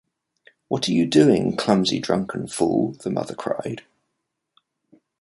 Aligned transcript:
“What 0.67 0.89
are 0.89 0.93
you 0.93 1.05
doing, 1.05 1.55
clumsy, 1.55 1.99
drunken 1.99 2.47
fool?” 2.47 2.93
the 3.03 3.11
mother 3.11 3.35
cried. 3.35 3.83